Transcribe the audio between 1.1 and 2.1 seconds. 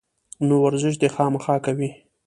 خامخا کوي